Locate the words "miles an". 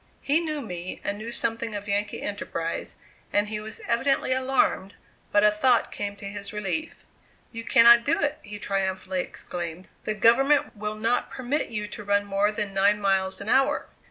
12.99-13.47